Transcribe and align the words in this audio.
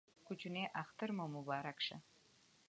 کوچینۍ 0.27 0.65
اختر 0.81 1.09
مو 1.17 1.25
مبارک 1.35 1.77
شه 1.85 1.97